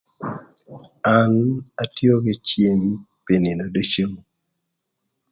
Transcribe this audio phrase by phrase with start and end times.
[1.15, 1.31] An
[1.83, 2.81] atio kï cïm
[3.25, 4.07] pï nïnö ducu,